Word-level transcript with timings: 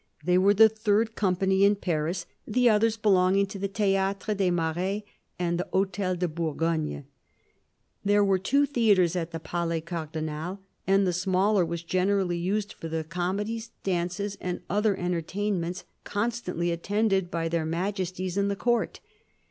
They 0.25 0.39
were 0.39 0.55
the 0.55 0.67
third 0.67 1.15
company 1.15 1.63
in 1.63 1.75
Paris, 1.75 2.25
the 2.47 2.67
others 2.67 2.97
belonging 2.97 3.45
to 3.45 3.59
the 3.59 3.67
Theatre 3.67 4.33
des 4.33 4.49
Marais 4.49 5.05
and 5.37 5.59
the 5.59 5.67
H6tel 5.71 6.17
de 6.17 6.27
Bourgogne. 6.27 7.03
There 8.03 8.25
were 8.25 8.39
two 8.39 8.65
theatres 8.65 9.15
at 9.15 9.29
the 9.29 9.39
Palais 9.39 9.79
Cardinal, 9.81 10.59
and 10.87 11.05
the 11.05 11.13
smaller 11.13 11.63
was 11.63 11.83
generally 11.83 12.39
used 12.39 12.73
for 12.73 12.87
the 12.87 13.03
comedies, 13.03 13.69
dances, 13.83 14.39
and 14.41 14.61
other 14.71 14.95
enter 14.95 15.21
tainments 15.21 15.83
constantly 16.03 16.71
attended 16.71 17.29
by 17.29 17.47
their 17.47 17.63
Majesties 17.63 18.37
and 18.37 18.49
the 18.49 18.55
Court. 18.55 19.01